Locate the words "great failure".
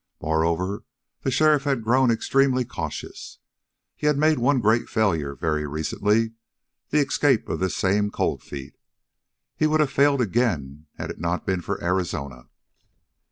4.59-5.35